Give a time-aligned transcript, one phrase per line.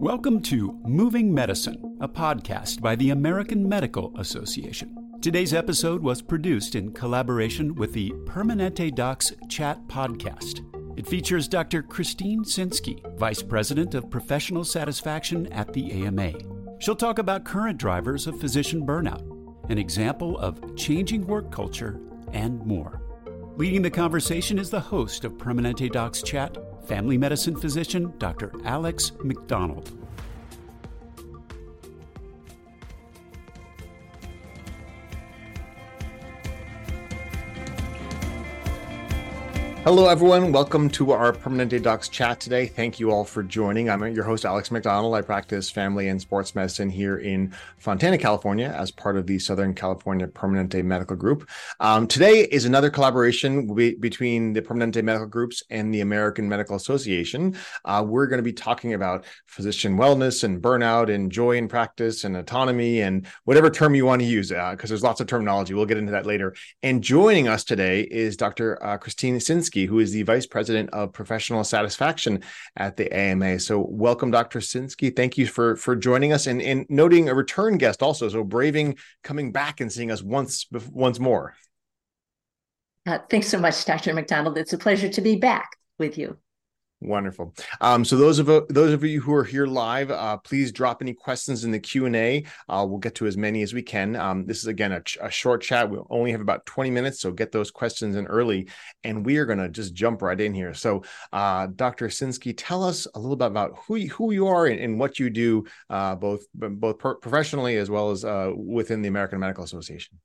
[0.00, 4.96] Welcome to Moving Medicine, a podcast by the American Medical Association.
[5.20, 10.60] Today's episode was produced in collaboration with the Permanente Docs Chat podcast.
[10.96, 11.82] It features Dr.
[11.82, 16.34] Christine Sinsky, Vice President of Professional Satisfaction at the AMA.
[16.78, 19.24] She'll talk about current drivers of physician burnout,
[19.68, 22.00] an example of changing work culture,
[22.32, 23.02] and more.
[23.58, 28.52] Leading the conversation is the host of Permanente Docs Chat, family medicine physician Dr.
[28.64, 30.07] Alex McDonald.
[39.88, 40.52] Hello, everyone.
[40.52, 42.66] Welcome to our Permanente Docs chat today.
[42.66, 43.88] Thank you all for joining.
[43.88, 45.14] I'm your host, Alex McDonald.
[45.14, 49.72] I practice family and sports medicine here in Fontana, California, as part of the Southern
[49.72, 51.48] California Permanente Medical Group.
[51.80, 53.66] Um, today is another collaboration
[53.98, 57.56] between the Permanente Medical Groups and the American Medical Association.
[57.86, 62.24] Uh, we're going to be talking about physician wellness and burnout and joy in practice
[62.24, 65.72] and autonomy and whatever term you want to use, because uh, there's lots of terminology.
[65.72, 66.54] We'll get into that later.
[66.82, 68.84] And joining us today is Dr.
[68.84, 69.40] Uh, Christine
[69.86, 72.42] Who is the Vice President of Professional Satisfaction
[72.76, 73.60] at the AMA.
[73.60, 74.60] So, welcome, Dr.
[74.60, 75.14] Sinsky.
[75.14, 78.28] Thank you for for joining us and, and noting a return guest also.
[78.28, 81.54] So, braving coming back and seeing us once once more.
[83.06, 84.12] Uh, thanks so much, Dr.
[84.12, 84.58] McDonald.
[84.58, 86.36] It's a pleasure to be back with you.
[87.00, 87.54] Wonderful.
[87.80, 91.14] Um, so those of those of you who are here live, uh, please drop any
[91.14, 92.44] questions in the Q and A.
[92.68, 94.16] Uh, we'll get to as many as we can.
[94.16, 95.88] Um, this is again a, a, short chat.
[95.88, 98.68] We'll only have about twenty minutes, so get those questions in early,
[99.04, 100.74] and we are going to just jump right in here.
[100.74, 102.08] So, uh, Dr.
[102.08, 105.20] Sinsky, tell us a little bit about who you, who you are and, and what
[105.20, 110.18] you do, uh, both both professionally as well as uh, within the American Medical Association.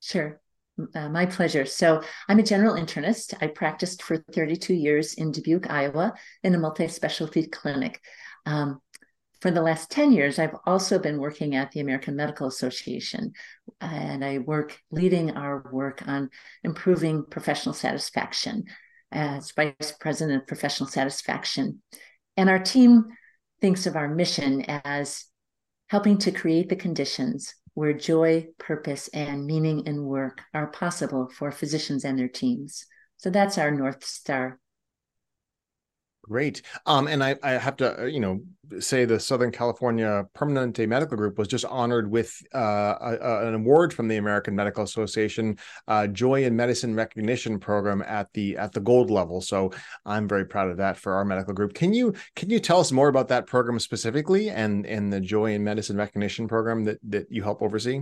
[0.00, 0.38] Sure.
[0.94, 1.64] Uh, my pleasure.
[1.64, 3.34] So, I'm a general internist.
[3.40, 8.00] I practiced for 32 years in Dubuque, Iowa, in a multi specialty clinic.
[8.44, 8.80] Um,
[9.40, 13.32] for the last 10 years, I've also been working at the American Medical Association,
[13.80, 16.30] and I work leading our work on
[16.62, 18.64] improving professional satisfaction
[19.12, 21.82] as Vice President of Professional Satisfaction.
[22.36, 23.04] And our team
[23.60, 25.26] thinks of our mission as
[25.88, 31.50] helping to create the conditions where joy, purpose, and meaning in work are possible for
[31.50, 32.86] physicians and their teams.
[33.16, 34.58] So that's our North Star
[36.28, 36.62] Great.
[36.86, 38.40] Um, and I, I have to, uh, you know,
[38.80, 43.54] say the Southern California Permanente Medical Group was just honored with uh, a, a, an
[43.54, 48.72] award from the American Medical Association uh, Joy in Medicine Recognition Program at the at
[48.72, 49.42] the gold level.
[49.42, 49.70] So
[50.06, 51.74] I'm very proud of that for our medical group.
[51.74, 55.52] Can you can you tell us more about that program specifically and and the Joy
[55.52, 58.00] in Medicine Recognition Program that that you help oversee?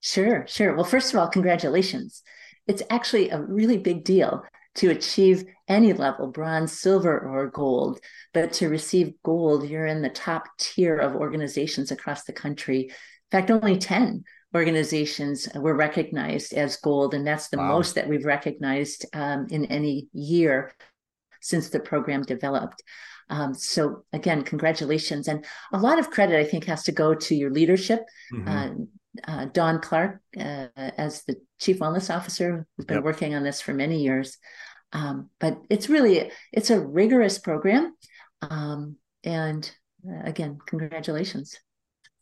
[0.00, 0.76] Sure, sure.
[0.76, 2.22] Well, first of all, congratulations.
[2.68, 8.00] It's actually a really big deal to achieve any level bronze silver or gold
[8.32, 12.90] but to receive gold you're in the top tier of organizations across the country in
[13.30, 14.24] fact only 10
[14.54, 17.68] organizations were recognized as gold and that's the wow.
[17.68, 20.72] most that we've recognized um, in any year
[21.40, 22.82] since the program developed
[23.30, 27.34] um, so again congratulations and a lot of credit i think has to go to
[27.34, 28.48] your leadership mm-hmm.
[28.48, 28.84] uh,
[29.26, 33.04] uh, Dawn Clark uh, as the chief wellness officer who's been yep.
[33.04, 34.38] working on this for many years.
[34.92, 37.94] Um, but it's really it's a rigorous program,
[38.42, 39.68] um, and
[40.08, 41.58] uh, again, congratulations.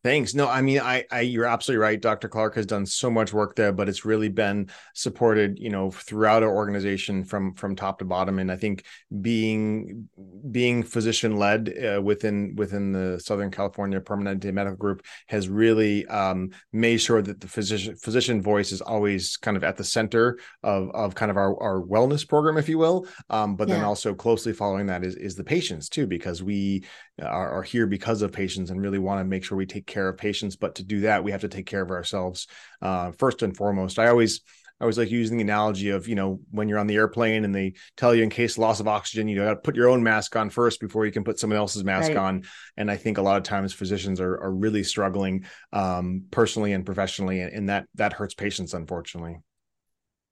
[0.04, 0.34] Thanks.
[0.34, 2.00] No, I mean, I, I, you're absolutely right.
[2.00, 2.28] Dr.
[2.28, 6.42] Clark has done so much work there, but it's really been supported, you know, throughout
[6.42, 8.40] our organization from from top to bottom.
[8.40, 8.84] And I think
[9.20, 10.08] being
[10.50, 16.50] being physician led uh, within within the Southern California Permanente Medical Group has really um,
[16.72, 20.90] made sure that the physician physician voice is always kind of at the center of
[20.90, 23.06] of kind of our, our wellness program, if you will.
[23.30, 23.76] Um, but yeah.
[23.76, 26.82] then also closely following that is is the patients too, because we
[27.20, 30.08] are, are here because of patients and really want to make sure we take care
[30.08, 30.56] of patients.
[30.56, 32.46] But to do that, we have to take care of ourselves
[32.80, 33.98] uh, first and foremost.
[33.98, 34.40] I always
[34.80, 37.54] I always like using the analogy of, you know, when you're on the airplane and
[37.54, 40.02] they tell you in case loss of oxygen, you know, got to put your own
[40.02, 42.16] mask on first before you can put someone else's mask right.
[42.16, 42.42] on.
[42.76, 46.84] And I think a lot of times physicians are, are really struggling um, personally and
[46.84, 49.36] professionally, and, and that that hurts patients, unfortunately.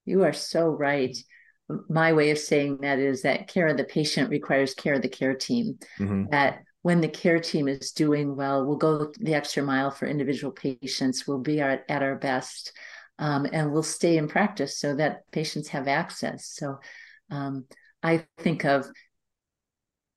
[0.03, 1.15] You are so right.
[1.87, 5.07] My way of saying that is that care of the patient requires care of the
[5.07, 5.79] care team.
[5.97, 6.25] Mm-hmm.
[6.31, 10.51] That when the care team is doing well, we'll go the extra mile for individual
[10.51, 11.27] patients.
[11.27, 12.73] We'll be at, at our best,
[13.19, 16.47] um, and we'll stay in practice so that patients have access.
[16.47, 16.79] So
[17.29, 17.65] um,
[18.01, 18.87] I think of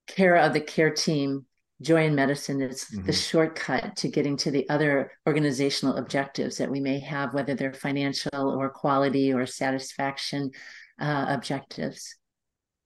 [0.07, 1.45] care of the care team.
[1.81, 3.05] Joy in medicine is mm-hmm.
[3.05, 7.73] the shortcut to getting to the other organizational objectives that we may have, whether they're
[7.73, 10.51] financial or quality or satisfaction
[10.99, 12.15] uh, objectives.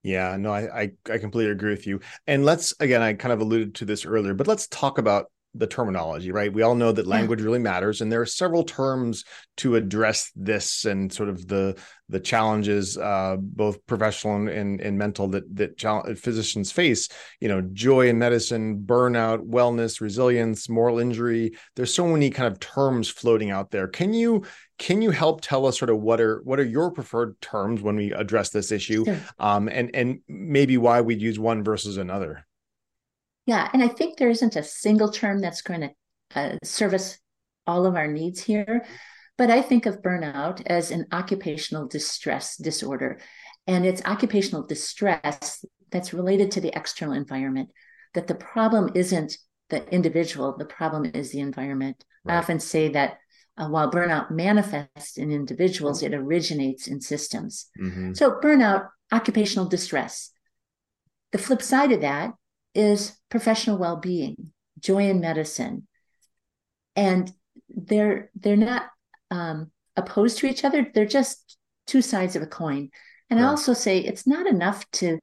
[0.01, 1.99] Yeah, no, I, I, I completely agree with you.
[2.25, 5.67] And let's again, I kind of alluded to this earlier, but let's talk about the
[5.67, 6.53] terminology, right?
[6.53, 9.23] We all know that language really matters, and there are several terms
[9.57, 14.97] to address this and sort of the the challenges, uh, both professional and, and, and
[14.97, 17.09] mental that that physicians face.
[17.39, 21.53] You know, joy in medicine, burnout, wellness, resilience, moral injury.
[21.75, 23.87] There's so many kind of terms floating out there.
[23.87, 24.45] Can you
[24.77, 27.95] can you help tell us sort of what are what are your preferred terms when
[27.95, 29.19] we address this issue, sure.
[29.39, 32.45] um, and and maybe why we'd use one versus another?
[33.49, 35.89] Yeah, and I think there isn't a single term that's going to
[36.35, 37.17] uh, service
[37.65, 38.85] all of our needs here.
[39.39, 43.19] But I think of burnout as an occupational distress disorder.
[43.65, 47.69] And it's occupational distress that's related to the external environment,
[48.13, 49.35] that the problem isn't
[49.69, 52.05] the individual, the problem is the environment.
[52.23, 52.35] Right.
[52.35, 53.17] I often say that
[53.57, 57.65] uh, while burnout manifests in individuals, it originates in systems.
[57.81, 58.13] Mm-hmm.
[58.13, 60.29] So, burnout, occupational distress.
[61.31, 62.33] The flip side of that
[62.79, 65.85] is professional well-being, joy in medicine,
[66.95, 67.31] and
[67.67, 68.83] they're they're not
[69.29, 70.87] um, opposed to each other.
[70.93, 72.89] They're just two sides of a coin.
[73.29, 73.45] And right.
[73.45, 75.19] I also say it's not enough to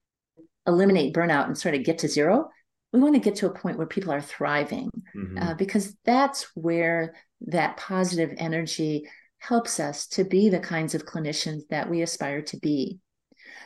[0.67, 2.51] eliminate burnout and sort of get to zero.
[2.93, 5.39] We want to get to a point where people are thriving mm-hmm.
[5.39, 7.15] uh, because that's where
[7.47, 9.09] that positive energy
[9.39, 12.99] helps us to be the kinds of clinicians that we aspire to be.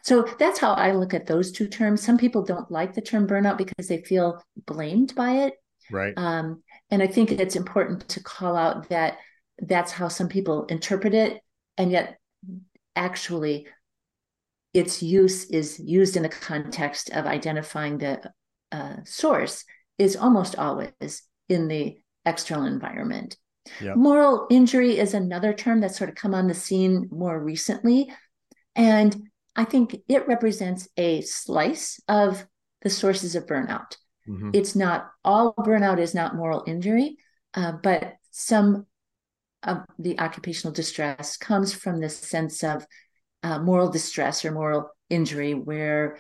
[0.02, 2.02] So that's how I look at those two terms.
[2.02, 5.55] Some people don't like the term burnout because they feel blamed by it.
[5.91, 6.14] Right.
[6.17, 9.19] Um, and I think it's important to call out that
[9.58, 11.41] that's how some people interpret it.
[11.76, 12.19] And yet,
[12.97, 13.67] actually,
[14.73, 18.31] its use is used in the context of identifying the
[18.73, 19.64] uh, source
[19.99, 23.37] is almost always in the external environment.
[23.81, 23.97] Yep.
[23.97, 28.11] Moral injury is another term that's sort of come on the scene more recently.
[28.75, 32.47] And I think it represents a slice of
[32.82, 33.97] the sources of burnout.
[34.29, 34.50] Mm-hmm.
[34.55, 37.17] It's not all burnout is not moral injury,
[37.55, 38.87] uh, but some
[39.62, 42.87] of the occupational distress comes from the sense of
[43.43, 46.19] uh, moral distress or moral injury, where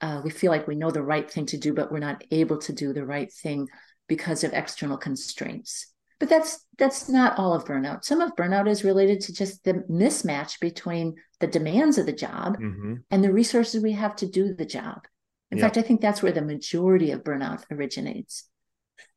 [0.00, 2.58] uh, we feel like we know the right thing to do, but we're not able
[2.58, 3.68] to do the right thing
[4.08, 5.90] because of external constraints
[6.20, 9.74] but that's that's not all of burnout some of burnout is related to just the
[9.90, 12.96] mismatch between the demands of the job mm-hmm.
[13.10, 15.06] and the resources we have to do the job
[15.50, 18.50] in fact i think that's where the majority of burnout originates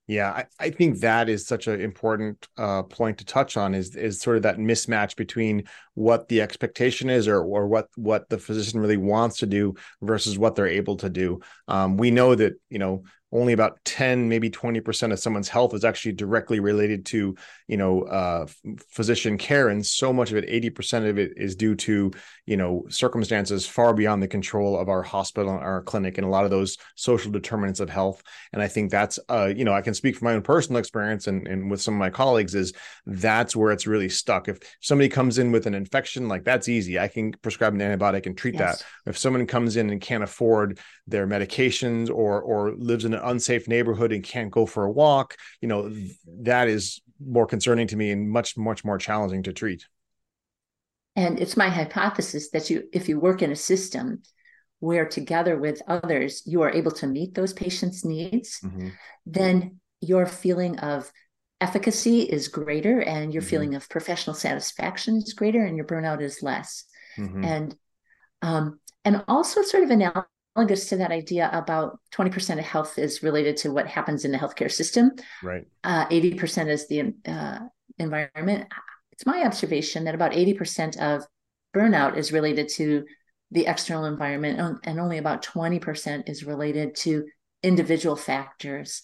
[0.06, 3.96] yeah, I, I think that is such an important uh, point to touch on is
[3.96, 8.38] is sort of that mismatch between what the expectation is or or what what the
[8.38, 11.40] physician really wants to do versus what they're able to do.
[11.70, 15.83] Um, we know that you know only about 10 maybe 20% of someone's health is
[15.83, 17.35] actually directly related to
[17.68, 18.45] you know uh,
[18.88, 19.69] physician care.
[19.69, 22.12] And so much of it 80% of it is due to
[22.45, 26.30] you know circumstances far beyond the control of our hospital and our clinic and a
[26.30, 28.21] lot of those social determinants of health.
[28.53, 31.27] And i think that's uh, you know i can speak from my own personal experience
[31.27, 32.74] and, and with some of my colleagues is
[33.06, 34.47] that's where it's really stuck.
[34.47, 37.00] If somebody comes in with an infection like that's easy.
[37.00, 38.79] I can prescribe an antibiotic and treat yes.
[38.79, 43.19] that if someone comes in and can't afford their medications or or lives in an
[43.24, 45.94] unsafe neighborhood and can't go for a walk you know
[46.42, 49.86] that is more concerning to me and much much more challenging to treat
[51.16, 54.22] and it's my hypothesis that you if you work in a system
[54.80, 58.90] where together with others you are able to meet those patients needs mm-hmm.
[59.25, 61.12] then your feeling of
[61.62, 63.50] efficacy is greater and your mm-hmm.
[63.50, 66.84] feeling of professional satisfaction is greater and your burnout is less
[67.18, 67.44] mm-hmm.
[67.44, 67.75] and
[68.42, 73.24] um, and also sort of analogous analogous to that idea about 20% of health is
[73.24, 75.12] related to what happens in the healthcare system.
[75.41, 75.65] Right.
[75.83, 77.60] Uh, 80% is the uh,
[77.98, 78.67] environment.
[79.12, 81.25] It's my observation that about 80% of
[81.75, 83.05] burnout is related to
[83.51, 87.25] the external environment, and only about 20% is related to
[87.62, 89.03] individual factors.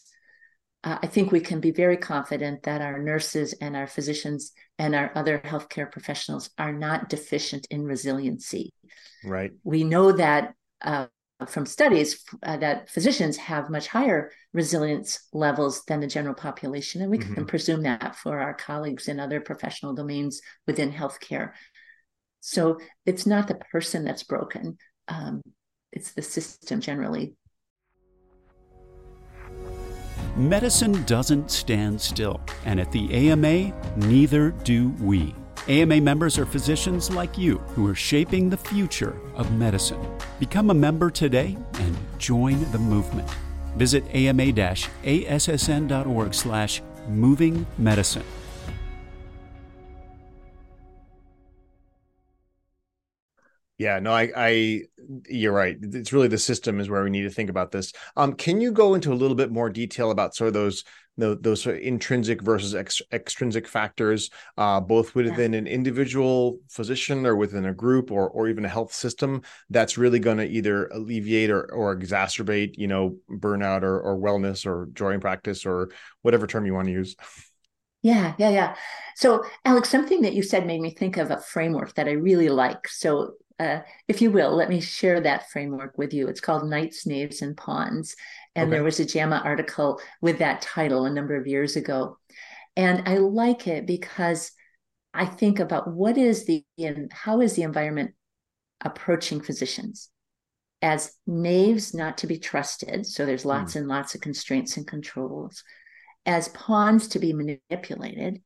[0.84, 4.96] Uh, I think we can be very confident that our nurses and our physicians and
[4.96, 8.74] our other healthcare professionals are not deficient in resiliency.
[9.24, 9.52] Right.
[9.64, 11.08] We know that uh,
[11.48, 17.10] from studies uh, that physicians have much higher resilience levels than the general population, and
[17.10, 17.34] we mm-hmm.
[17.34, 21.52] can presume that for our colleagues in other professional domains within healthcare.
[22.42, 24.78] So it's not the person that's broken,
[25.08, 25.42] um,
[25.92, 27.36] it's the system generally.
[30.36, 35.34] Medicine doesn't stand still, and at the AMA, neither do we.
[35.68, 40.00] AMA members are physicians like you who are shaping the future of medicine.
[40.40, 43.30] Become a member today and join the movement.
[43.76, 44.74] Visit ama-assn.org
[46.34, 48.24] slash moving medicine.
[53.80, 54.82] Yeah, no, I, I,
[55.30, 55.78] you're right.
[55.82, 57.94] It's really the system is where we need to think about this.
[58.18, 60.84] Um, can you go into a little bit more detail about sort of those,
[61.18, 65.60] those, those sort of intrinsic versus ex, extrinsic factors, uh, both within yeah.
[65.60, 70.20] an individual physician or within a group or, or even a health system that's really
[70.20, 75.12] going to either alleviate or, or exacerbate, you know, burnout or, or wellness or joy
[75.12, 75.90] in practice or
[76.22, 77.16] whatever term you want to use.
[78.02, 78.76] Yeah, yeah, yeah.
[79.16, 82.50] So, Alex, something that you said made me think of a framework that I really
[82.50, 82.88] like.
[82.90, 86.28] So, uh, if you will, let me share that framework with you.
[86.28, 88.16] It's called Knights, Knaves, and Pawns.
[88.56, 88.78] And okay.
[88.78, 92.18] there was a JAMA article with that title a number of years ago.
[92.76, 94.52] And I like it because
[95.14, 98.12] I think about what is the, and how is the environment
[98.80, 100.10] approaching physicians?
[100.82, 103.06] As knaves not to be trusted.
[103.06, 103.82] So there's lots mm.
[103.82, 105.64] and lots of constraints and controls.
[106.26, 108.42] As pawns to be manipulated.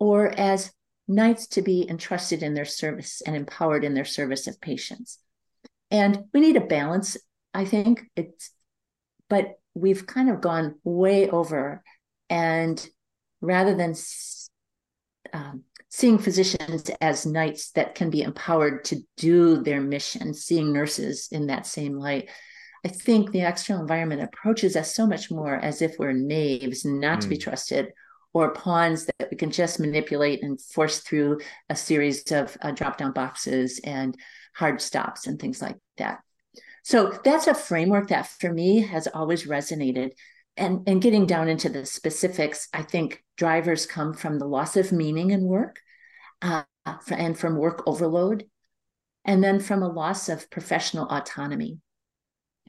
[0.00, 0.72] Or as
[1.08, 5.18] knights to be entrusted in their service and empowered in their service of patients.
[5.90, 7.16] And we need a balance,
[7.54, 8.04] I think.
[8.14, 8.52] It's
[9.28, 11.82] but we've kind of gone way over
[12.30, 12.86] and
[13.40, 13.94] rather than
[15.32, 21.28] um, seeing physicians as knights that can be empowered to do their mission, seeing nurses
[21.30, 22.28] in that same light,
[22.84, 27.18] I think the external environment approaches us so much more as if we're knaves, not
[27.18, 27.22] mm.
[27.22, 27.42] to be hmm.
[27.42, 27.92] trusted,
[28.32, 32.98] or pawns that we can just manipulate and force through a series of uh, drop
[32.98, 34.16] down boxes and
[34.54, 36.20] hard stops and things like that.
[36.84, 40.12] So that's a framework that for me has always resonated.
[40.56, 44.90] And, and getting down into the specifics, I think drivers come from the loss of
[44.90, 45.80] meaning in work
[46.42, 46.64] uh,
[47.10, 48.46] and from work overload,
[49.24, 51.78] and then from a loss of professional autonomy.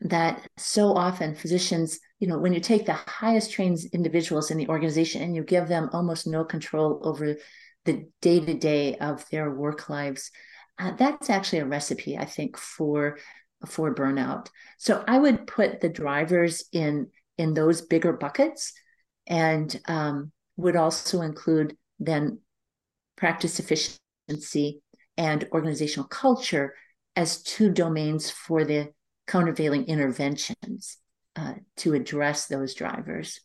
[0.01, 4.67] That so often physicians you know, when you take the highest trained individuals in the
[4.67, 7.37] organization and you give them almost no control over
[7.85, 10.29] the day to day of their work lives,
[10.77, 13.17] uh, that's actually a recipe, I think, for
[13.67, 14.47] for burnout.
[14.77, 17.07] So I would put the drivers in
[17.37, 18.73] in those bigger buckets,
[19.27, 22.39] and um, would also include then
[23.15, 24.81] practice efficiency
[25.17, 26.73] and organizational culture
[27.15, 28.89] as two domains for the
[29.27, 30.97] countervailing interventions.
[31.39, 33.39] Uh, to address those drivers.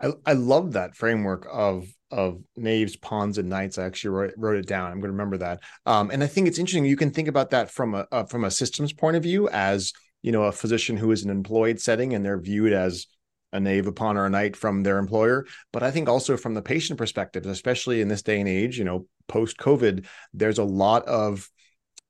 [0.00, 3.78] I, I love that framework of of knaves, pawns, and knights.
[3.78, 4.92] I actually wrote, wrote it down.
[4.92, 5.60] I'm going to remember that.
[5.86, 6.84] Um, and I think it's interesting.
[6.84, 9.92] You can think about that from a, a from a systems point of view, as
[10.22, 13.06] you know, a physician who is an employed setting and they're viewed as
[13.52, 15.46] a knave, a pawn, or a knight from their employer.
[15.72, 18.84] But I think also from the patient perspective, especially in this day and age, you
[18.84, 21.48] know, post COVID, there's a lot of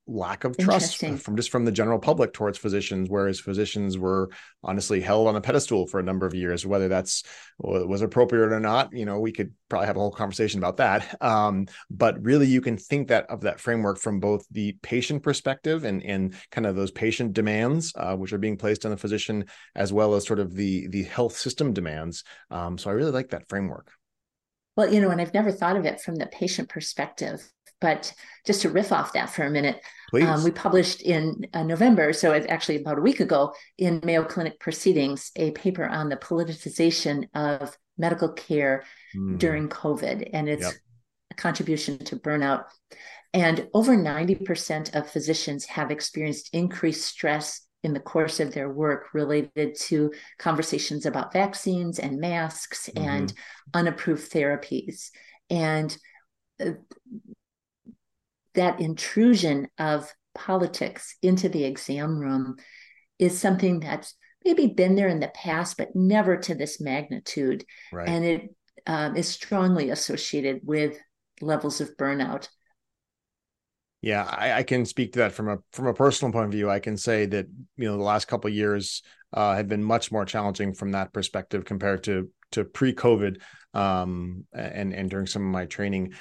[0.07, 4.29] lack of trust from just from the general public towards physicians whereas physicians were
[4.63, 6.65] honestly held on a pedestal for a number of years.
[6.65, 7.23] Whether that's
[7.57, 11.21] was appropriate or not you know we could probably have a whole conversation about that.
[11.23, 15.85] Um, but really you can think that of that framework from both the patient perspective
[15.85, 19.45] and and kind of those patient demands uh, which are being placed on the physician
[19.75, 22.23] as well as sort of the the health system demands.
[22.51, 23.91] Um, so i really like that framework.
[24.75, 27.51] Well you know and i've never thought of it from the patient perspective
[27.81, 28.13] but
[28.45, 29.81] just to riff off that for a minute,
[30.13, 34.23] um, we published in uh, November, so it's actually about a week ago, in Mayo
[34.23, 38.83] Clinic Proceedings, a paper on the politicization of medical care
[39.15, 39.37] mm.
[39.37, 40.73] during COVID and its yep.
[41.37, 42.65] contribution to burnout.
[43.33, 49.13] And over 90% of physicians have experienced increased stress in the course of their work
[49.13, 53.07] related to conversations about vaccines and masks mm-hmm.
[53.07, 53.33] and
[53.73, 55.11] unapproved therapies.
[55.49, 55.95] And
[56.59, 56.71] uh,
[58.55, 62.57] that intrusion of politics into the exam room
[63.19, 67.65] is something that's maybe been there in the past, but never to this magnitude.
[67.91, 68.07] Right.
[68.07, 70.97] And it um, is strongly associated with
[71.41, 72.47] levels of burnout.
[74.01, 76.69] Yeah, I, I, can speak to that from a from a personal point of view.
[76.69, 79.01] I can say that you know the last couple of years
[79.33, 83.41] uh, have been much more challenging from that perspective compared to to pre-COVID
[83.73, 86.13] um, and and during some of my training.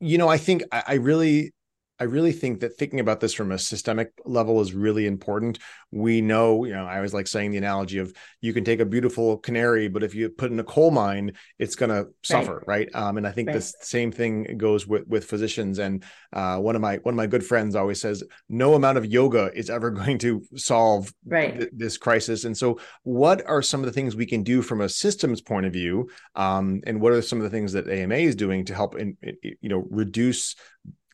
[0.00, 1.54] You know, I think I, I really
[2.00, 5.60] I really think that thinking about this from a systemic level is really important.
[5.92, 8.84] We know, you know, I always like saying the analogy of you can take a
[8.84, 12.88] beautiful canary, but if you put in a coal mine, it's going to suffer, right?
[12.92, 13.02] right?
[13.02, 13.54] Um, and I think right.
[13.54, 15.78] the same thing goes with with physicians.
[15.78, 19.06] And uh, one of my one of my good friends always says, no amount of
[19.06, 21.60] yoga is ever going to solve right.
[21.60, 22.44] th- this crisis.
[22.44, 25.66] And so, what are some of the things we can do from a systems point
[25.66, 26.08] of view?
[26.34, 29.16] Um, and what are some of the things that AMA is doing to help, in,
[29.22, 30.56] in you know, reduce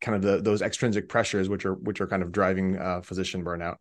[0.01, 3.45] kind of the, those extrinsic pressures which are which are kind of driving uh, physician
[3.45, 3.77] burnout.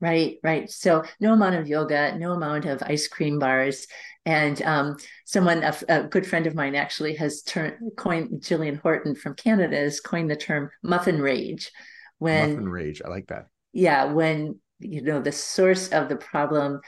[0.00, 0.70] Right right.
[0.70, 3.86] So no amount of yoga no amount of ice cream bars.
[4.26, 9.14] And um, someone a, a, good friend of mine actually has turned coined Jillian Horton
[9.14, 11.70] from Canada has coined the term muffin rage
[12.18, 13.02] when muffin rage.
[13.04, 13.46] I like that.
[13.72, 16.80] Yeah when you know the source of the problem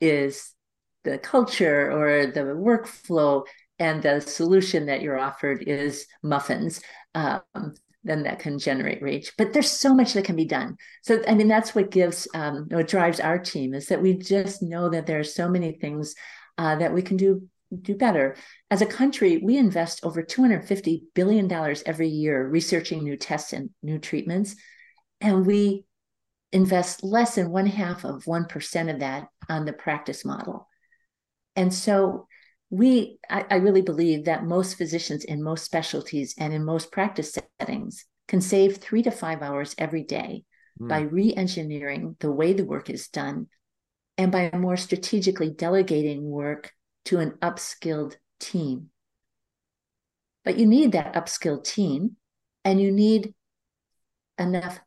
[0.00, 0.54] is
[1.04, 3.44] the culture or the workflow
[3.78, 6.80] and the solution that you're offered is muffins.
[7.14, 7.74] Um,
[8.04, 9.32] then that can generate rage.
[9.36, 10.76] But there's so much that can be done.
[11.02, 14.62] So i mean that's what gives um, what drives our team is that we just
[14.62, 16.14] know that there are so many things
[16.56, 17.48] uh, that we can do
[17.82, 18.36] do better.
[18.70, 23.70] As a country we invest over 250 billion dollars every year researching new tests and
[23.82, 24.56] new treatments.
[25.20, 25.84] And we
[26.52, 30.66] invest less than one half of 1% of that on the practice model.
[31.56, 32.26] And so
[32.70, 37.36] we I, I, really believe that most physicians in most specialties and in most practice
[37.58, 40.44] settings can save three to five hours every day
[40.80, 40.88] mm.
[40.88, 43.46] by re-engineering the way the work is done
[44.18, 46.72] and by more strategically delegating work
[47.06, 48.90] to an upskilled team
[50.44, 52.16] but you need that upskilled team
[52.64, 53.34] and you need
[54.38, 54.78] enough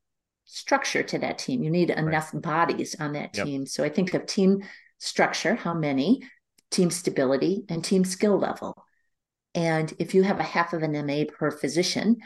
[0.46, 2.44] structure to that team you need enough right.
[2.44, 3.46] bodies on that yep.
[3.46, 4.60] team so i think of team
[5.00, 6.22] structure how many
[6.72, 8.76] team stability, and team skill level.
[9.54, 12.18] And if you have a half of an MA per physician,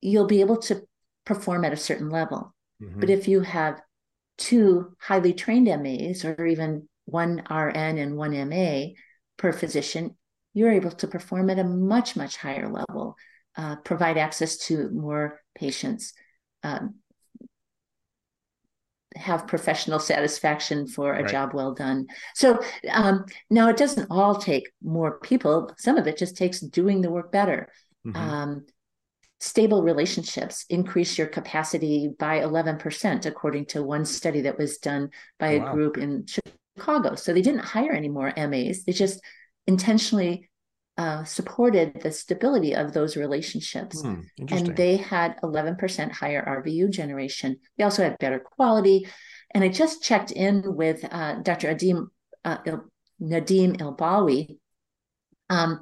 [0.00, 0.82] you'll be able to
[1.24, 2.54] perform at a certain level.
[2.82, 3.00] Mm-hmm.
[3.00, 3.80] But if you have
[4.36, 8.94] two highly trained MAs or even one RN and one MA
[9.36, 10.16] per physician,
[10.54, 13.16] you're able to perform at a much, much higher level,
[13.56, 16.12] uh, provide access to more patients,
[16.62, 16.96] um,
[19.16, 21.30] have professional satisfaction for a right.
[21.30, 22.06] job well done.
[22.34, 22.60] So
[22.90, 25.72] um, now it doesn't all take more people.
[25.78, 27.68] Some of it just takes doing the work better.
[28.06, 28.16] Mm-hmm.
[28.16, 28.66] Um,
[29.40, 35.54] stable relationships increase your capacity by 11%, according to one study that was done by
[35.54, 35.72] oh, a wow.
[35.72, 37.14] group in Chicago.
[37.14, 38.84] So they didn't hire any more MAs.
[38.84, 39.20] They just
[39.66, 40.47] intentionally
[40.98, 44.02] uh, supported the stability of those relationships.
[44.02, 47.60] Hmm, and they had 11% higher RVU generation.
[47.76, 49.06] They also had better quality.
[49.54, 51.72] And I just checked in with uh, Dr.
[51.72, 52.08] Adim,
[52.44, 52.90] uh, Il-
[53.22, 54.58] Nadim Ilbawi.
[55.48, 55.80] Um,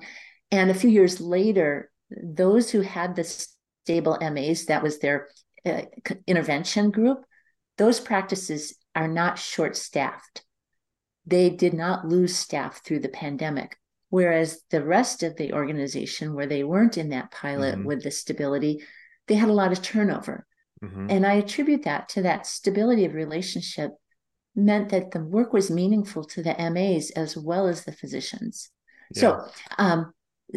[0.50, 5.28] and a few years later, those who had the stable MAs, that was their
[5.64, 5.82] uh,
[6.26, 7.24] intervention group,
[7.78, 10.44] those practices are not short staffed.
[11.26, 13.76] They did not lose staff through the pandemic
[14.08, 17.86] Whereas the rest of the organization, where they weren't in that pilot mm-hmm.
[17.86, 18.84] with the stability,
[19.26, 20.46] they had a lot of turnover.
[20.82, 21.06] Mm-hmm.
[21.10, 23.92] And I attribute that to that stability of relationship
[24.54, 28.70] meant that the work was meaningful to the MAs as well as the physicians.
[29.14, 29.20] Yeah.
[29.20, 30.12] So um,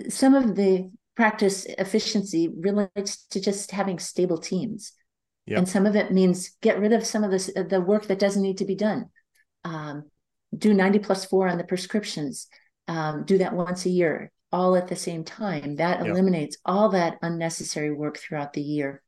[0.10, 4.94] some of the practice efficiency relates to just having stable teams.
[5.48, 5.58] Yep.
[5.58, 8.42] And some of it means get rid of some of the, the work that doesn't
[8.42, 9.10] need to be done.
[9.66, 10.10] Um,
[10.56, 12.48] do 90 plus four on the prescriptions
[12.90, 15.76] um, do that once a year, all at the same time.
[15.76, 19.04] That eliminates all that unnecessary work throughout the year.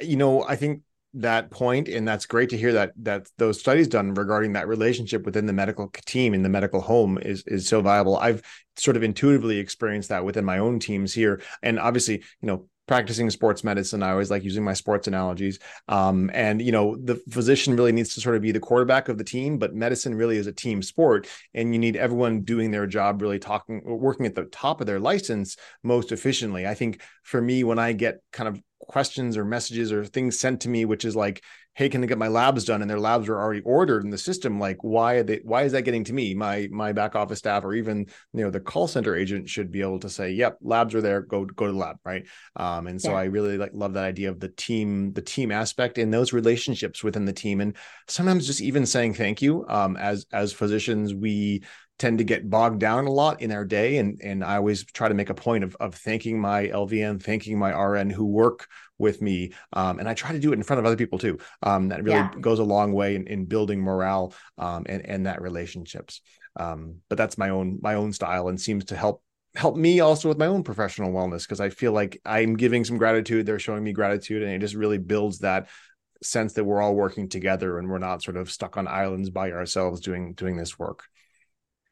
[0.00, 0.82] You know, I think
[1.14, 5.24] that point and that's great to hear that that those studies done regarding that relationship
[5.24, 8.42] within the medical team in the medical home is is so viable i've
[8.76, 13.30] sort of intuitively experienced that within my own teams here and obviously you know practicing
[13.30, 15.60] sports medicine, I always like using my sports analogies.
[15.86, 19.18] Um, and you know, the physician really needs to sort of be the quarterback of
[19.18, 22.86] the team, but medicine really is a team sport, and you need everyone doing their
[22.86, 26.66] job, really talking, working at the top of their license most efficiently.
[26.66, 30.62] I think for me, when I get kind of questions or messages or things sent
[30.62, 31.44] to me, which is like,
[31.78, 32.82] hey can they get my labs done?
[32.82, 34.58] And their labs are already ordered in the system.
[34.58, 36.34] Like why are they why is that getting to me?
[36.34, 39.80] My my back office staff or even you know the call center agent should be
[39.80, 41.20] able to say yep labs are there.
[41.20, 42.26] Go go to the lab right?
[42.56, 43.18] Um, and so yeah.
[43.18, 47.04] i really like love that idea of the team the team aspect and those relationships
[47.04, 47.60] within the team.
[47.60, 47.76] And
[48.08, 51.62] sometimes just even saying thank you um, as as physicians we
[52.00, 53.98] tend to get bogged down a lot in our day.
[53.98, 57.56] And and I always try to make a point of of thanking my LVN thanking
[57.56, 58.66] my RN who work
[58.98, 61.38] with me um, and I try to do it in front of other people too
[61.62, 62.32] um, that really yeah.
[62.40, 66.20] goes a long way in, in building morale um, and and that relationships
[66.56, 69.22] um, but that's my own my own style and seems to help
[69.54, 72.98] help me also with my own professional wellness because I feel like I'm giving some
[72.98, 75.68] gratitude they're showing me gratitude and it just really builds that
[76.22, 79.52] sense that we're all working together and we're not sort of stuck on islands by
[79.52, 81.04] ourselves doing doing this work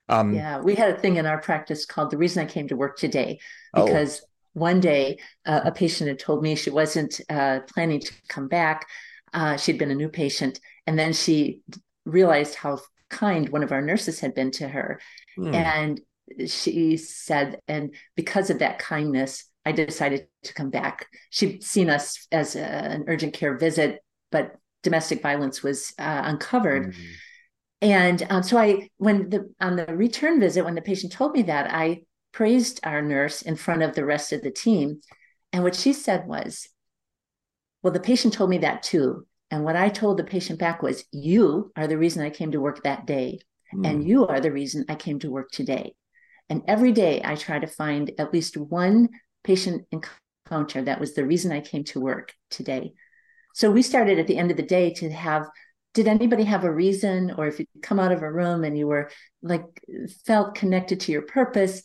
[0.08, 2.76] um, yeah, we had a thing in our practice called the reason I came to
[2.76, 3.40] work today
[3.74, 3.86] oh.
[3.86, 4.22] because.
[4.56, 8.86] One day uh, a patient had told me she wasn't uh, planning to come back.
[9.34, 11.60] Uh, she'd been a new patient, and then she
[12.06, 12.78] realized how
[13.10, 14.98] kind one of our nurses had been to her,
[15.36, 15.54] hmm.
[15.54, 16.00] and
[16.46, 21.06] she said, and because of that kindness, I decided to come back.
[21.28, 24.00] She'd seen us as a, an urgent care visit,
[24.32, 26.94] but domestic violence was uh, uncovered.
[26.94, 27.04] Mm
[27.82, 31.42] and um, so I, when the on the return visit, when the patient told me
[31.42, 32.02] that, I
[32.36, 35.00] praised our nurse in front of the rest of the team,
[35.54, 36.68] and what she said was,
[37.82, 39.26] Well, the patient told me that too.
[39.50, 42.60] And what I told the patient back was, You are the reason I came to
[42.60, 43.40] work that day.
[43.74, 43.86] Mm.
[43.88, 45.94] And you are the reason I came to work today.
[46.50, 49.08] And every day I try to find at least one
[49.42, 52.92] patient encounter that was the reason I came to work today.
[53.54, 55.48] So we started at the end of the day to have
[55.94, 58.86] did anybody have a reason or if you come out of a room and you
[58.86, 59.64] were like
[60.26, 61.82] felt connected to your purpose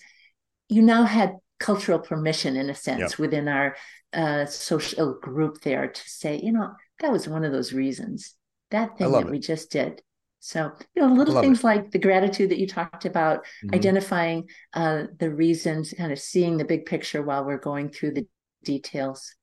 [0.72, 3.20] you now had cultural permission in a sense yep.
[3.20, 3.76] within our
[4.14, 8.36] uh, social group there to say you know that was one of those reasons
[8.72, 9.30] that thing that it.
[9.30, 10.02] we just did
[10.40, 11.64] so you know little things it.
[11.64, 13.76] like the gratitude that you talked about mm-hmm.
[13.76, 18.26] identifying uh, the reasons kind of seeing the big picture while we're going through the
[18.64, 19.36] details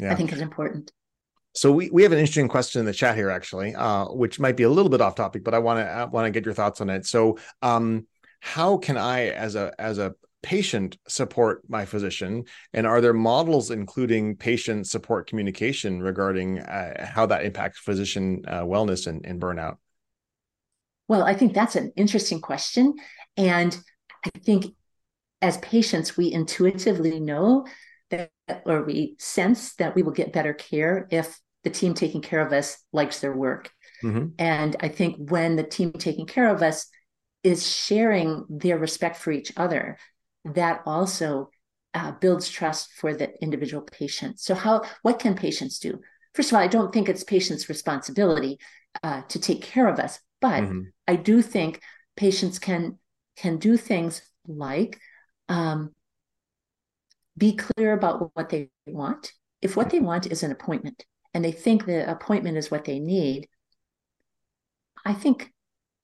[0.00, 0.10] yeah.
[0.10, 0.90] i think is important
[1.54, 4.56] so we, we have an interesting question in the chat here, actually, uh, which might
[4.56, 6.80] be a little bit off topic, but I want to want to get your thoughts
[6.80, 7.04] on it.
[7.04, 8.06] So, um,
[8.40, 13.70] how can I, as a as a patient, support my physician, and are there models
[13.70, 19.76] including patient support communication regarding uh, how that impacts physician uh, wellness and, and burnout?
[21.08, 22.94] Well, I think that's an interesting question,
[23.36, 23.76] and
[24.24, 24.66] I think
[25.40, 27.66] as patients, we intuitively know
[28.10, 28.30] that
[28.64, 32.52] or we sense that we will get better care if the team taking care of
[32.52, 33.70] us likes their work.
[34.02, 34.28] Mm-hmm.
[34.38, 36.86] And I think when the team taking care of us
[37.42, 39.98] is sharing their respect for each other,
[40.44, 41.50] that also
[41.94, 44.40] uh, builds trust for the individual patient.
[44.40, 46.00] So, how what can patients do?
[46.34, 48.58] First of all, I don't think it's patients' responsibility
[49.02, 50.80] uh, to take care of us, but mm-hmm.
[51.06, 51.80] I do think
[52.16, 52.98] patients can
[53.36, 54.98] can do things like
[55.48, 55.94] um,
[57.36, 59.32] be clear about what they want.
[59.60, 62.98] If what they want is an appointment and they think the appointment is what they
[62.98, 63.48] need,
[65.04, 65.52] I think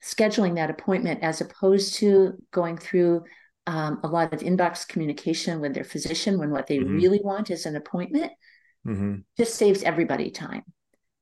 [0.02, 3.24] scheduling that appointment as opposed to going through
[3.68, 6.96] um, a lot of inbox communication with their physician when what they mm-hmm.
[6.96, 8.32] really want is an appointment
[8.86, 9.16] mm-hmm.
[9.36, 10.62] just saves everybody time.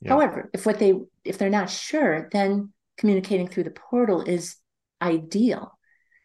[0.01, 0.11] Yeah.
[0.11, 4.57] However, if what they if they're not sure, then communicating through the portal is
[5.03, 5.77] ideal.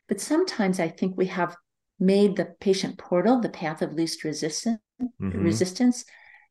[0.07, 1.55] But sometimes I think we have
[1.99, 5.43] made the patient portal the path of least resistance mm-hmm.
[5.43, 6.05] resistance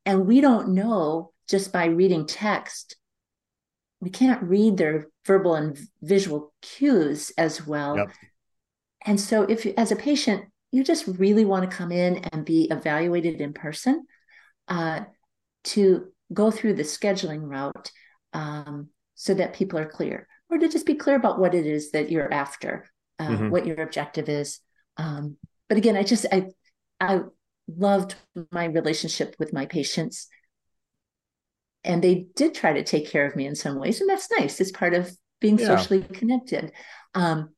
[0.07, 2.97] and we don't know just by reading text
[4.01, 8.13] we can't read their verbal and visual cues as well yep.
[9.07, 12.69] And so if as a patient you just really want to come in and be
[12.71, 14.07] evaluated in person
[14.69, 15.01] uh,
[15.65, 17.91] to go through the scheduling route
[18.33, 21.91] um, so that people are clear or to just be clear about what it is
[21.91, 23.51] that you're after uh, mm-hmm.
[23.51, 24.61] what your objective is
[24.97, 25.37] um,
[25.69, 26.49] but again, I just I
[27.01, 27.21] I
[27.69, 28.17] loved
[28.51, 30.29] my relationship with my patients,
[31.85, 34.61] and they did try to take care of me in some ways, and that's nice.
[34.61, 35.11] It's part of
[35.41, 35.67] being yeah.
[35.67, 36.73] socially connected.
[37.15, 37.51] Um,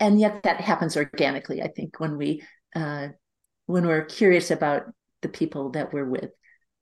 [0.00, 1.62] and yet that happens organically.
[1.62, 2.42] I think when we
[2.74, 3.08] uh,
[3.66, 4.84] when we're curious about
[5.22, 6.30] the people that we're with.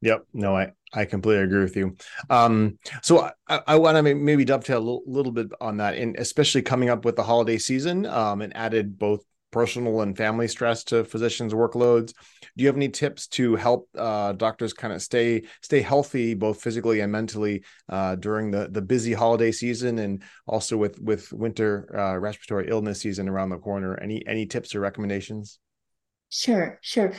[0.02, 0.26] Yep.
[0.34, 1.96] No, I, I completely agree with you.
[2.28, 6.16] Um, so I, I want to maybe dovetail a little, little, bit on that, and
[6.16, 9.24] especially coming up with the holiday season, um, and added both
[9.56, 12.12] personal and family stress to physicians' workloads.
[12.42, 16.60] Do you have any tips to help uh, doctors kind of stay stay healthy, both
[16.60, 21.88] physically and mentally, uh, during the the busy holiday season, and also with with winter
[21.98, 23.98] uh, respiratory illness season around the corner?
[23.98, 25.58] Any any tips or recommendations?
[26.28, 27.14] Sure, sure.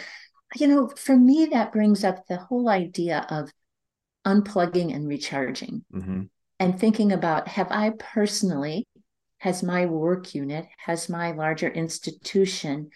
[0.56, 3.50] You know, for me, that brings up the whole idea of
[4.28, 6.22] unplugging and recharging, mm-hmm.
[6.60, 8.86] and thinking about have I personally
[9.40, 12.90] has my work unit, has my larger institution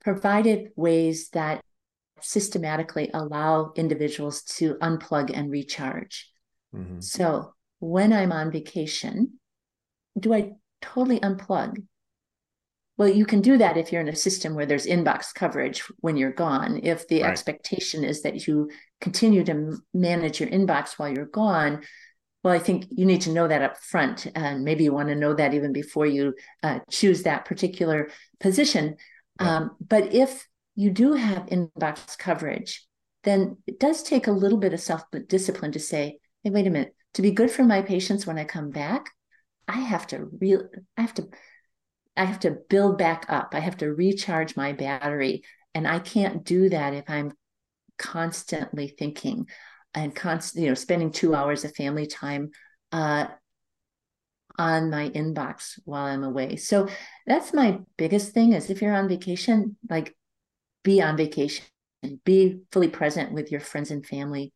[0.00, 1.60] provided ways that
[2.20, 6.30] systematically allow individuals to unplug and recharge.
[6.74, 7.00] Mm-hmm.
[7.00, 9.34] So when I'm on vacation,
[10.18, 11.84] do I totally unplug?
[12.96, 16.16] Well, you can do that if you're in a system where there's inbox coverage when
[16.16, 16.80] you're gone.
[16.82, 17.30] If the right.
[17.30, 18.70] expectation is that you
[19.02, 21.82] continue to manage your inbox while you're gone,
[22.46, 25.16] well, I think you need to know that up front, and maybe you want to
[25.16, 26.32] know that even before you
[26.62, 28.98] uh, choose that particular position.
[29.40, 29.56] Yeah.
[29.56, 32.86] Um, but if you do have inbox coverage,
[33.24, 36.70] then it does take a little bit of self discipline to say, "Hey, wait a
[36.70, 36.94] minute.
[37.14, 39.10] To be good for my patients when I come back,
[39.66, 41.26] I have to real, I have to,
[42.16, 43.56] I have to build back up.
[43.56, 45.42] I have to recharge my battery,
[45.74, 47.32] and I can't do that if I'm
[47.98, 49.48] constantly thinking
[49.96, 52.50] and constant, you know, spending two hours of family time
[52.92, 53.26] uh,
[54.58, 56.56] on my inbox while I'm away.
[56.56, 56.88] So
[57.26, 60.14] that's my biggest thing is if you're on vacation, like
[60.84, 61.64] be on vacation
[62.02, 64.52] and be fully present with your friends and family.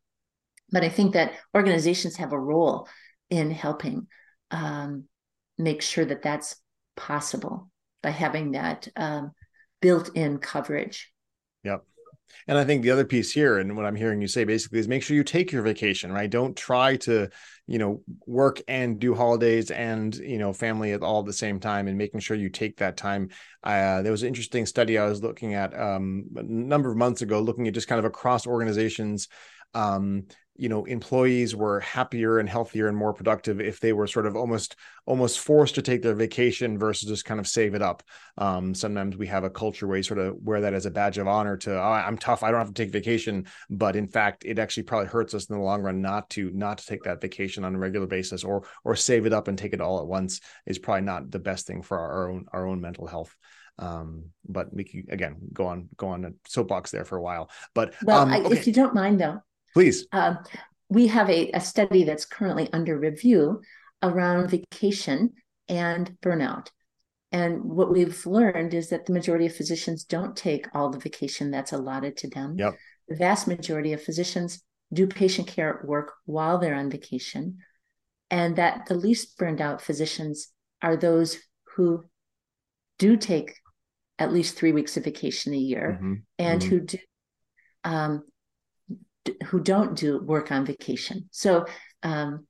[0.71, 2.87] But I think that organizations have a role
[3.31, 4.07] in helping
[4.51, 5.05] um,
[5.59, 6.57] make sure that that's
[6.97, 7.71] possible
[8.03, 9.33] by having that um,
[9.81, 11.13] built-in coverage.
[11.65, 11.85] Yep.
[12.47, 14.89] And I think the other piece here, and what I'm hearing you say basically is
[14.89, 16.29] make sure you take your vacation, right?
[16.29, 17.29] Don't try to,
[17.67, 21.61] you know, work and do holidays and, you know, family at all at the same
[21.61, 23.29] time and making sure you take that time.
[23.63, 27.23] Uh, there was an interesting study I was looking at um, a number of months
[27.23, 29.29] ago, looking at just kind of across organizations
[29.75, 30.25] um,
[30.57, 34.37] you know employees were happier and healthier and more productive if they were sort of
[34.37, 38.03] almost almost forced to take their vacation versus just kind of save it up.
[38.37, 41.19] Um, sometimes we have a culture where you sort of wear that as a badge
[41.19, 43.47] of honor to oh, i'm tough i don't have to take vacation.
[43.71, 46.79] But in fact it actually probably hurts us in the long run not to not
[46.79, 49.73] to take that vacation on a regular basis or or save it up and take
[49.73, 52.81] it all at once is probably not the best thing for our own our own
[52.81, 53.35] mental health.
[53.79, 57.51] Um, but we can again go on go on a soapbox there for a while.
[57.75, 60.07] But well um, I, if you don't mind though Please.
[60.13, 60.39] Um,
[60.89, 63.63] we have a, a study that's currently under review
[64.03, 65.33] around vacation
[65.69, 66.69] and burnout.
[67.33, 71.51] And what we've learned is that the majority of physicians don't take all the vacation
[71.53, 72.57] that's allotted to them.
[72.59, 72.75] Yep.
[73.09, 77.59] The vast majority of physicians do patient care work while they're on vacation.
[78.31, 80.49] And that the least burned out physicians
[80.83, 81.39] are those
[81.77, 82.05] who
[82.99, 83.55] do take
[84.19, 86.15] at least three weeks of vacation a year Mm-hmm.
[86.39, 86.69] and Mhm.
[86.69, 86.99] who do
[87.85, 88.25] um,
[89.47, 91.29] who don't do work on vacation.
[91.31, 91.67] So
[92.03, 92.47] um,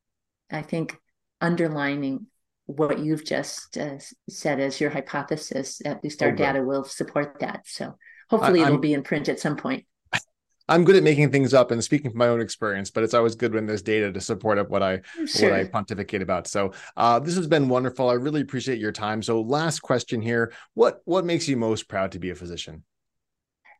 [0.50, 0.96] I think
[1.40, 2.26] underlining
[2.66, 7.38] what you've just uh, said as your hypothesis, at least our Oh, data will support
[7.40, 7.62] that.
[7.66, 7.96] So
[8.28, 9.86] hopefully it'll be in print at some point.
[10.68, 13.34] I'm good at making things up and speaking from my own experience, but it's always
[13.34, 15.50] good when there's data to support up what I Sure.
[15.50, 16.46] what I pontificate about.
[16.46, 18.08] So uh, this has been wonderful.
[18.08, 19.20] I really appreciate your time.
[19.20, 22.84] So last question here: what what makes you most proud to be a physician?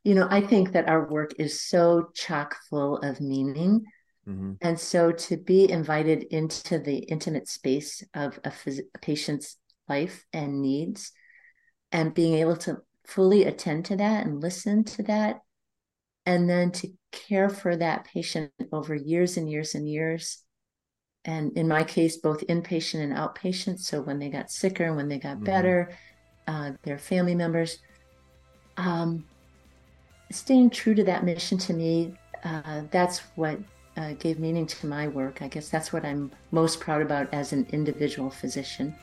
[0.04, 3.84] You know, I think that our work is so chock full of meaning.
[4.26, 4.56] Mhm.
[4.60, 9.56] And so to be invited into the intimate space of a, phys- a patient's
[9.88, 11.12] life and needs
[11.92, 15.40] and being able to fully attend to that and listen to that
[16.24, 20.44] and then to care for that patient over years and years and years
[21.24, 25.08] and in my case both inpatient and outpatient so when they got sicker and when
[25.08, 25.44] they got Mhm.
[25.44, 25.90] better
[26.46, 27.78] uh, their family members
[28.76, 29.24] um,
[30.31, 32.14] staying true to that mission to me
[32.45, 33.59] uh, that's what
[33.97, 37.53] uh, gave meaning to my work i guess that's what i'm most proud about as
[37.53, 38.95] an individual physician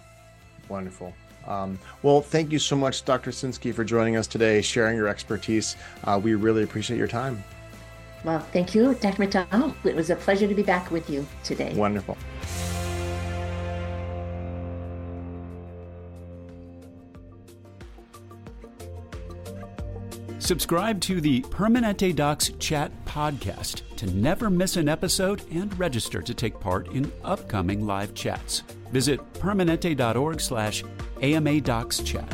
[0.69, 1.13] Wonderful.
[1.47, 3.31] Um, well, thank you so much, Dr.
[3.31, 5.77] Sinsky, for joining us today, sharing your expertise.
[6.03, 7.41] Uh, we really appreciate your time.
[8.23, 11.73] well thank you dr mcdonald it was a pleasure to be back with you today
[11.75, 12.17] Wonderful.
[20.47, 26.33] Subscribe to the Permanente Docs Chat podcast to never miss an episode and register to
[26.33, 28.61] take part in upcoming live chats.
[28.93, 30.85] Visit permanente.org slash
[31.21, 32.33] AMA Docs Chat.